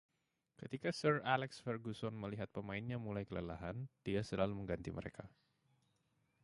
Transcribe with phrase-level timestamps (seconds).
[0.61, 5.25] Ketika Sir Alex Ferguson melihat pemainnya mulai kelelahan, dia selalu mengganti mereka.